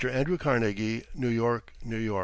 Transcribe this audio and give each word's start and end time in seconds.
ANDREW 0.09 0.39
CARNEGIE 0.39 1.03
New 1.13 1.27
York, 1.29 1.73
N.Y. 1.85 2.19